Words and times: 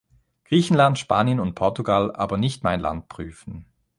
Griechenland, 0.45 0.97
Spanien 0.97 1.39
und 1.39 1.53
Portugal, 1.53 2.11
aber 2.15 2.37
nicht 2.39 2.63
mein 2.63 2.79
Land 2.79 3.07
prüfen. 3.07 3.67